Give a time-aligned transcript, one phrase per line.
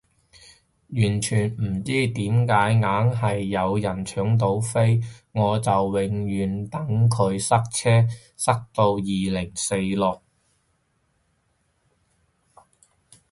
[0.95, 4.99] 完全唔知點解硬係有人搶到飛，
[5.31, 10.19] 我就永遠等佢塞車塞到二零四六